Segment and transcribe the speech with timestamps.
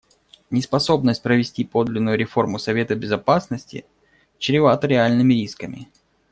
[0.49, 3.85] Неспособность провести подлинную реформу Совета Безопасности
[4.39, 5.89] чревата реальными рисками.